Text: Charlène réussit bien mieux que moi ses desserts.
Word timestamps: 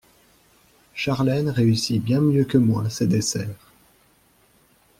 Charlène 0.95 1.51
réussit 1.51 2.03
bien 2.03 2.21
mieux 2.21 2.43
que 2.45 2.57
moi 2.57 2.89
ses 2.89 3.05
desserts. 3.05 3.71